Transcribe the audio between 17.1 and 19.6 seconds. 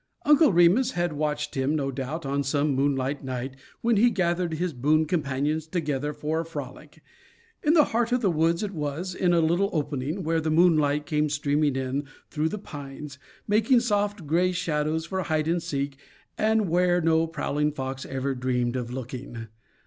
prowling fox ever dreamed of looking.